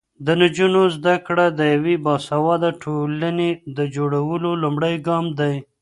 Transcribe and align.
د 0.25 0.27
نجونو 0.41 0.81
زده 0.95 1.15
کړه 1.27 1.45
د 1.59 1.61
یوې 1.73 1.95
باسواده 2.05 2.69
ټولنې 2.83 3.49
د 3.77 3.79
جوړولو 3.95 4.49
لومړی 4.63 4.95
ګام 5.07 5.25
دی. 5.39 5.55